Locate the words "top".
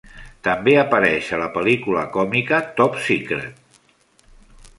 2.81-2.99